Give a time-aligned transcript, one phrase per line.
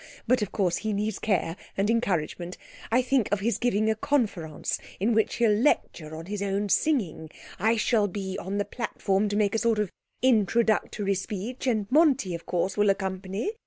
[0.25, 2.57] But of course, he needs care and encouragement.
[2.91, 7.29] I think of his giving a Conférence, in which he'll lecture on his own singing.
[7.59, 9.91] I shall be on the platform to make a sort of
[10.23, 13.51] introductory speech and Monti, of course, will accompany.